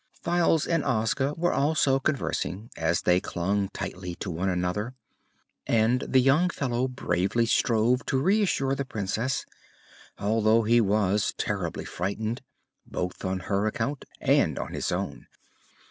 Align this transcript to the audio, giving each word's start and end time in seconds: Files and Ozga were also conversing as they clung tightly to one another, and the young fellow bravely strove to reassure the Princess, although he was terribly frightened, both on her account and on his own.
Files 0.23 0.65
and 0.65 0.83
Ozga 0.83 1.35
were 1.37 1.53
also 1.53 1.99
conversing 1.99 2.71
as 2.75 3.03
they 3.03 3.19
clung 3.19 3.69
tightly 3.69 4.15
to 4.15 4.31
one 4.31 4.49
another, 4.49 4.95
and 5.67 6.01
the 6.07 6.19
young 6.19 6.49
fellow 6.49 6.87
bravely 6.87 7.45
strove 7.45 8.03
to 8.07 8.19
reassure 8.19 8.73
the 8.73 8.83
Princess, 8.83 9.45
although 10.17 10.63
he 10.63 10.81
was 10.81 11.35
terribly 11.37 11.85
frightened, 11.85 12.41
both 12.83 13.23
on 13.23 13.41
her 13.41 13.67
account 13.67 14.05
and 14.19 14.57
on 14.57 14.73
his 14.73 14.91
own. 14.91 15.27